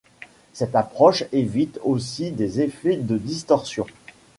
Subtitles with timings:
[0.53, 3.85] Cette approche évite aussi des effets de distorsion.